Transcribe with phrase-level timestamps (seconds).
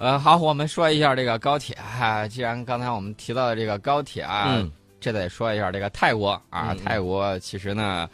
[0.00, 2.26] 呃，好，我们说一下这个高铁啊。
[2.26, 6.74] 既然刚才我们提到的这个高铁啊，嗯这得说一下这个泰国啊。
[6.82, 8.08] 泰国其实呢，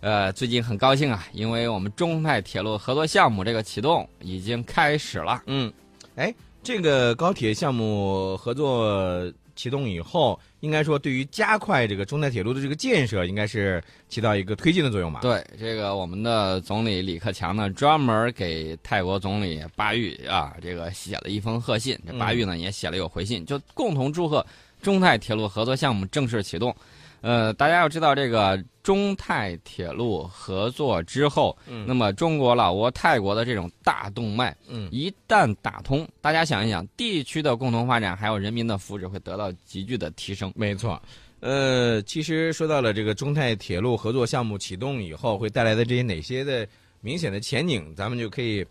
[0.00, 5.42] 呃，最近很高兴啊，因为我们中泰铁路合作项目这个启动已经开始了。
[5.46, 5.72] 嗯，
[6.14, 6.30] 哎，
[6.62, 9.24] 这个高铁项目合作
[9.60, 15.20] 启动以后，应该说对于加快这个中泰铁路的这个建设，应该是起到一个推进的作用吧？
[15.20, 21.94] 对，这个我们的总理李克强呢，专门给泰国总理巴育啊，这个写了一封贺信。
[22.06, 24.46] 这巴育呢、也写了有回信，就共同祝贺
[24.80, 26.74] 中泰铁路合作项目正式启动。
[27.20, 40.52] 呃，大家要知道，这个中泰铁路合作之后，嗯那么中国、老挝、泰国的这种大动脉，嗯一旦打通，大家想一想，地区的共同发展还有人民的福祉会得到急剧的提升。
[40.56, 41.00] 没错。
[41.40, 46.66] 呃，其实说到了这个中泰铁路合作项目启动以后会带来的这些哪些的
[47.00, 48.62] 明显的前景，咱们就可以，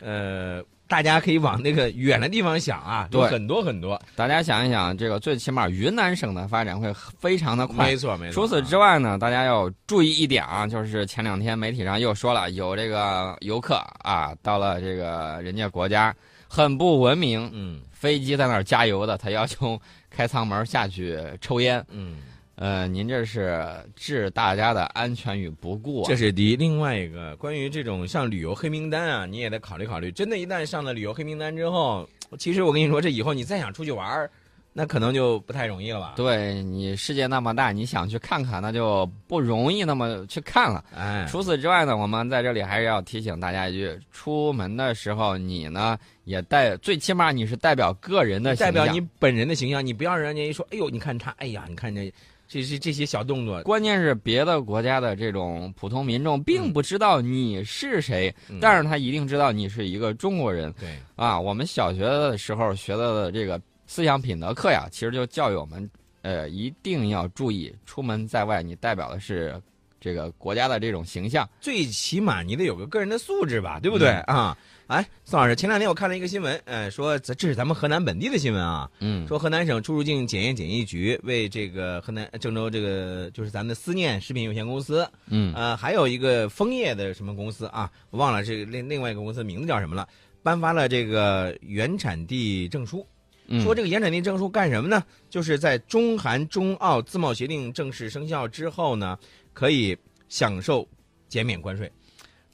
[0.00, 4.00] 呃，大家可以往那个远的地方想啊，有对很多很多。
[4.14, 7.96] 大家想一想，这个最起码云南省的发展会非常的快没。
[7.96, 8.34] 错没错。
[8.34, 16.14] 除此之外呢，大家要注意一点啊，就是前两天媒体上又说了，有这个游客啊到了这个人家国家
[16.48, 19.80] 很不文明，嗯飞机在那儿加油的，他要求
[20.10, 21.84] 开舱门下去抽烟。
[21.90, 22.18] 嗯，
[22.56, 23.62] 呃，您这是
[23.94, 26.02] 置大家的安全于不顾！
[26.06, 26.56] 这是第一。
[26.56, 30.10] 另外一个，关于这种像旅游黑名单啊，你也得考虑考虑。
[30.10, 34.30] 真的，一旦上了旅游黑名单之后，其实我跟你说，这以后你再想出去玩儿，
[34.78, 36.12] 那可能就不太容易了吧？
[36.16, 40.84] 对你世界那么大，你想去看看，那就不容易那么去看了。
[40.94, 52.12] 哎，除此之外呢，我们在这里还是要提醒大家一句：出门的时候，你呢也代，最起码你是代表个人的形象，代表你本人的形象，你不要让人家一说，哎呦，你看他，哎呀，你看这
[52.46, 61.40] 这这这些小动作，关键是别的国家的这种普通民众并不知道你是谁，嗯但是他一定知道你是一个中国人对，啊。
[61.40, 65.88] 我们小学的时候学到的这个思想品德课呀，其实就教育我们，
[66.22, 69.60] 呃，一定要注意，出门在外，你代表的是
[70.00, 71.48] 这个国家的这种形象。
[71.60, 74.56] 最起码你得有个个人的素质吧，对不对、啊？
[74.88, 90.06] 哎，宋老师，前两天我看了一个新闻，呃，说这这是咱们河南本地的新闻啊，嗯，说河南省出入境检验检疫局为这个河南郑州这个就是咱们的思念食品有限公司，嗯呃，还有一个枫叶的什么公司啊，我忘了这个另另外一个公司名字叫什么了，
[90.40, 93.04] 颁发了这个原产地证书。
[93.48, 95.02] 嗯说这个延产地证书干什么呢？
[95.30, 99.18] 就是在中韩中澳自贸协定正式生效之后呢，
[99.52, 99.96] 可以
[100.28, 100.86] 享受
[101.28, 101.90] 减免关税。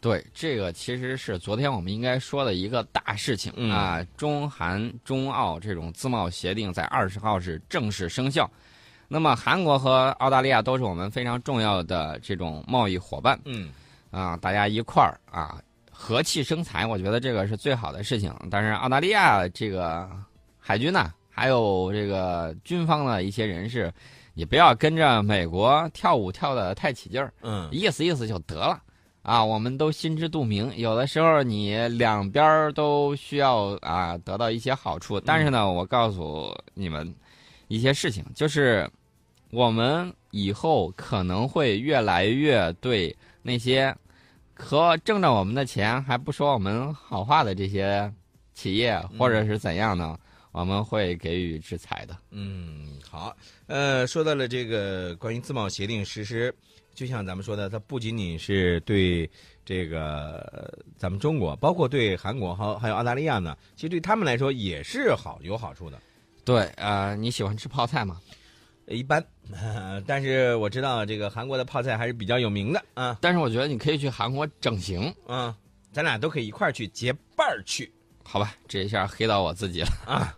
[0.00, 4.04] 对，这个其实是昨天我们应该说的一个大事情、嗯啊。
[4.16, 8.50] 中韩、中澳这种自贸协定在二十号是正式生效。
[9.06, 13.70] 那么韩国和澳大利亚都是我们非常重要的这种贸易伙伴嗯
[14.10, 18.34] 啊，大家一块儿啊和气生财，我觉得这个是最好的事情。
[18.50, 20.10] 但是澳大利亚这个
[20.64, 23.92] 海军呢，还有这个军方的一些人士，
[24.32, 27.34] 你不要跟着美国跳舞跳的太起劲儿。
[27.42, 28.80] 嗯意思意思就得了
[29.22, 30.72] 啊，我们都心知肚明。
[30.76, 37.12] 有的时候你两边都需要啊得到一些好处，但是呢，我告诉你们
[37.66, 38.88] 一些事情，就是
[39.50, 43.94] 我们以后可能会越来越对那些
[44.54, 48.12] 和挣着我们的钱还不说我们好话的这些
[48.54, 50.18] 企业或者是怎样呢，
[50.52, 52.16] 我们会给予制裁的。
[52.30, 53.34] 嗯，好。
[53.66, 56.54] 呃，说到了这个关于自贸协定实施，
[56.94, 59.28] 就像咱们说的，它不仅仅是对
[59.64, 65.98] 这个呃咱们中国，包括对韩国和还有澳大利亚呢，其实对他们来说也是好有好处的。
[66.44, 68.20] 对，呃，你喜欢吃泡菜吗？
[68.88, 69.24] 一般，
[70.06, 75.02] 但是我知道这个韩国的泡菜还是比较有名的啊但是我觉得你可以去韩国整形。
[75.26, 75.56] 啊，
[75.92, 77.90] 咱俩都可以一块儿去结伴儿去
[78.24, 79.88] 好吧，这一下黑到我自己了。
[80.04, 80.36] 啊。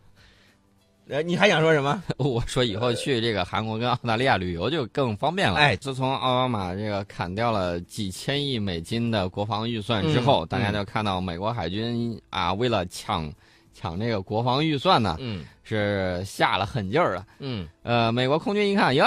[1.09, 2.03] 呃，你还想说什么？
[2.17, 5.57] 我说以后去这个韩国跟澳大利亚旅游就更方便了。
[5.59, 13.31] 哎自从奥巴马这个砍掉了几千亿美金的国防预算之后，嗯大家就看到美国海军啊，为了抢
[13.75, 17.27] 抢这个国防预算呢，嗯是下了狠劲儿了。
[17.39, 19.07] 嗯呃，美国空军一看，呀，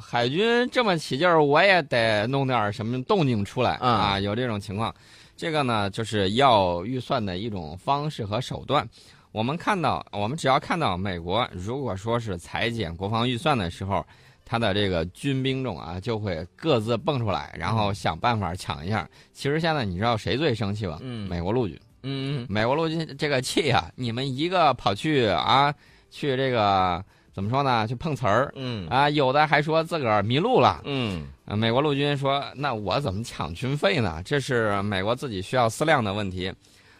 [0.00, 4.94] 海军这么起劲儿，我也得弄点什么动静出来啊啊，有这种情况。
[5.36, 8.88] 这个呢，就是要预算的一种方式和手段。
[9.32, 14.04] 我们看到，我们只要看到美国如果说是裁减国防预算的时候，
[14.44, 19.08] 他的这个军兵种啊就会各自蹦出来，然后想办法抢一下。
[19.32, 20.98] 其实现在你知道谁最生气吗？
[21.00, 21.80] 嗯美国陆军。
[22.02, 25.72] 嗯美国陆军这个气啊，你们一个跑去啊，
[26.10, 27.02] 去这个
[27.32, 27.86] 怎么说呢？
[27.86, 30.82] 去碰瓷儿嗯啊，有的还说自个儿迷路了。
[30.84, 34.20] 嗯啊，美国陆军说：“那我怎么抢军费呢？
[34.24, 36.52] 这是美国自己需要思量的问题。”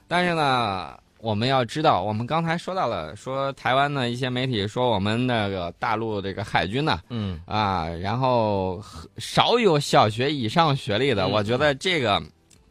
[0.08, 8.82] 但是呢，我们要知道，我们刚才说到了，说台湾的一些媒体说我们那个大陆这个海军呢，嗯啊，然后
[9.18, 12.20] 少有小学以上学历的，嗯我觉得这个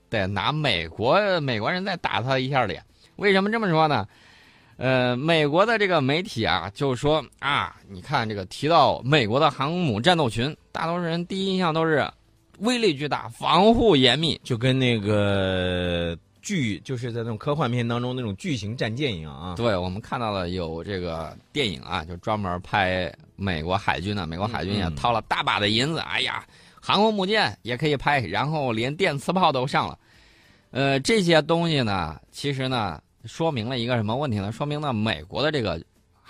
[0.09, 2.83] 得拿美国美国人再打他一下脸。
[3.15, 4.05] 为什么这么说呢？
[4.75, 12.05] 呃，美国的这个媒体啊，就说啊，你看这个提到美国的航母战斗群，大多数人第一印象都是
[12.59, 14.37] 威力巨大、防护严密。
[14.43, 19.55] 就跟那个巨，就是在那种科幻片当中那种巨型战舰一样啊。
[19.55, 26.45] 对，我们看到了有这个电影啊，就专门拍美国海军的，美国海军也掏了大把的银子，哎呀，
[26.81, 29.97] 航空母舰也可以拍，然后连电磁炮都上了。
[30.71, 34.51] 呃，这些东西呢，其实呢，说明了一个什么问题呢？
[34.51, 35.81] 说明了美国的这个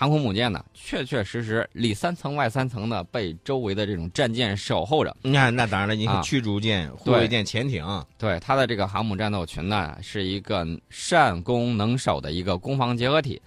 [0.01, 5.15] 航空母舰呢，确确实实里三层外三层的被周围的这种战舰守候着。
[5.21, 7.85] 你看，那当然了，你看啊驱逐舰、护卫舰、潜艇，
[8.17, 13.39] 对它的这个航母战斗群呢，是一个善攻能守的一个攻防结合体。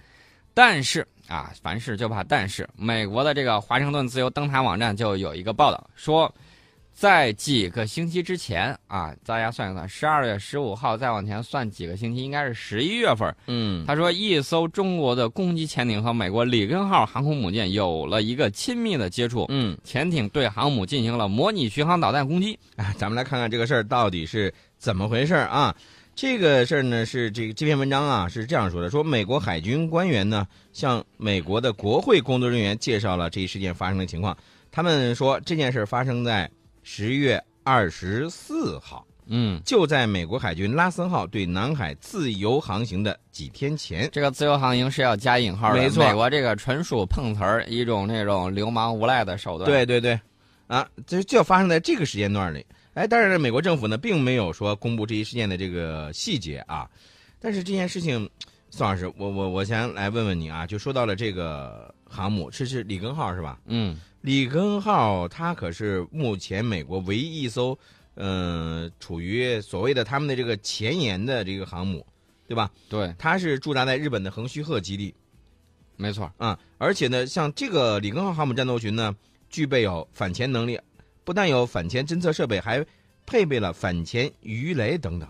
[0.53, 6.33] 但是啊，凡事就怕但是，美国的这个华盛顿自由灯塔网站就有一个报道说，
[6.95, 13.35] 在几个星期之前啊，大家算一算，十二月十五号再往前算几个星期，应该是十一月份。
[13.47, 22.57] 嗯，他说，一艘中国的攻击潜艇和美国里根号航空母舰有了一个亲密的接触，嗯，潜艇对航母进行了模拟巡航导弹攻击。
[22.77, 25.75] 哎，咱们来看看这个事儿到底是怎么回事啊？
[26.15, 34.37] 这个事儿呢是这个这篇文章啊是这样说的：说美国海军官员呢向美国的国会工作人员介绍了这一事件发生的情况。
[34.71, 36.49] 他们说这件事儿发生在
[36.87, 39.59] 十月二十四号，嗯。
[39.65, 44.07] 就在美国海军拉森号对南海自由航行的几天前。
[44.11, 50.17] 这个自由航行是要加引号的，没错美国这个纯属碰瓷儿，一种那种流氓无赖的手段。，对对对，
[50.67, 52.63] 啊，这就发生在这个时间段里。
[52.93, 56.87] 哎，当然了，美国政府呢并没有说公布这一事件的这个细节啊，
[57.39, 58.29] 但是这件事情，
[58.69, 63.59] 宋老师，我我我先来问问你啊，就说到了这个航母，这是里根号是吧？
[63.65, 67.77] 嗯，里根号它可是目前美国唯一一艘，
[68.15, 72.05] 嗯、处于所谓的他们的这个前沿的这个航母，
[72.47, 72.71] 对吧？
[72.87, 75.13] 对，它是驻扎在日本的横须贺基地，
[75.97, 76.31] 没错。
[76.37, 79.15] 啊，而且呢，像这个里根号航母战斗群呢，
[79.49, 80.79] 具备有反潜能力，
[81.23, 82.85] 不但有反潜侦测设备，还
[83.25, 85.27] 配备了反潜鱼雷等等。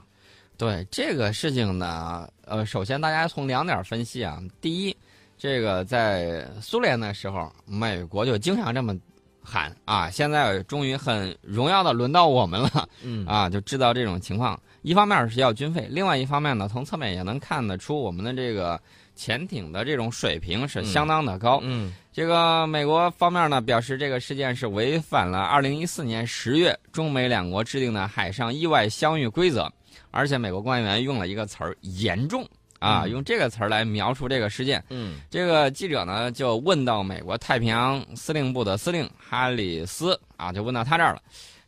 [0.57, 4.41] 对这个事情呢，呃，首先大家从两点分析啊。
[4.61, 4.95] 第一，
[5.37, 8.95] 这个在苏联的时候，美国就经常这么
[9.41, 14.59] 喊啊，现在终于很荣耀的轮到我们了嗯啊，就制造这种情况。
[14.81, 18.79] 一方面是要军费，另外一方面呢，从侧面也能看得出我们的这个
[19.15, 21.59] 潜艇的这种水平是相当的高。
[21.63, 29.69] 嗯这个美国方面呢表示，这个事件是违反了2014年10月中美两国制定的海上意外相遇规则，
[30.11, 32.47] 而且美国官员用了一个词儿“严重”
[32.79, 34.83] 啊，嗯用这个词儿来描述这个事件。
[34.89, 41.21] 嗯这个记者呢就问到美国太平洋司令部的司令哈里斯啊，就问到他这儿了。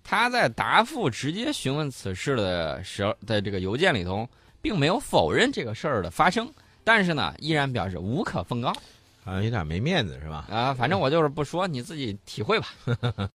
[0.04, 4.26] 他在答复直接询问此事的时候的这个邮件里头，
[4.62, 6.50] 并没有否认这个事儿的发生，
[6.84, 8.74] 但是呢，依然表示无可奉告。
[9.26, 10.48] 好像有点没面子是吧？
[10.50, 12.68] 啊，反正我就是不说，你自己体会吧。